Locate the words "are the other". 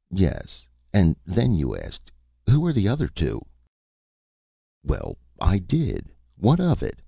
2.66-3.08